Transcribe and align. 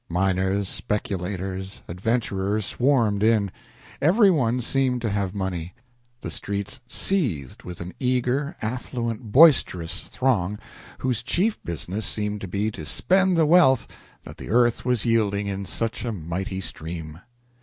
Miners, 0.09 0.67
speculators, 0.67 1.83
adventurers 1.87 2.65
swarmed 2.65 3.21
in. 3.21 3.51
Every 4.01 4.31
one 4.31 4.59
seemed 4.61 4.99
to 5.03 5.11
have 5.11 5.35
money. 5.35 5.75
The 6.21 6.31
streets 6.31 6.79
seethed 6.87 7.61
with 7.61 7.81
an 7.81 7.93
eager, 7.99 8.55
affluent, 8.63 9.31
boisterous 9.31 10.01
throng 10.05 10.57
whose 10.97 11.21
chief 11.21 11.61
business 11.63 12.07
seemed 12.07 12.41
to 12.41 12.47
be 12.47 12.71
to 12.71 12.83
spend 12.83 13.37
the 13.37 13.45
wealth 13.45 13.85
that 14.23 14.37
the 14.37 14.49
earth 14.49 14.83
was 14.83 15.05
yielding 15.05 15.45
in 15.45 15.67
such 15.67 16.03
a 16.03 16.11
mighty 16.11 16.61
stream. 16.61 17.19